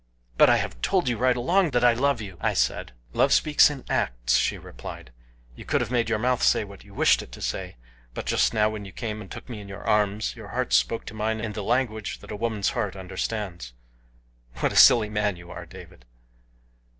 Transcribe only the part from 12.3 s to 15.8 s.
a woman's heart understands. What a silly man you are,